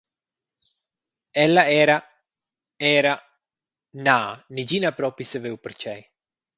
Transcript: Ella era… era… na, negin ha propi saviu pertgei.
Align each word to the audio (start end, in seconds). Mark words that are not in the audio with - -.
Ella 1.45 1.65
era… 1.81 1.97
era… 2.93 3.13
na, 4.05 4.19
negin 4.53 4.85
ha 4.85 4.93
propi 5.01 5.29
saviu 5.33 5.55
pertgei. 5.63 6.01